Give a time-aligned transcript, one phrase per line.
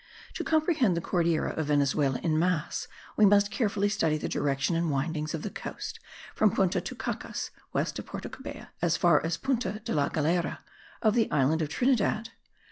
[0.33, 4.89] To comprehend the Cordillera of Venezuela in mass we must carefully study the direction and
[4.89, 5.99] windings of the coast
[6.33, 10.61] from Punta Tucacas (west of Porto Cabello) as far as Punta de la Galera
[11.03, 12.29] of the island of Trinidad.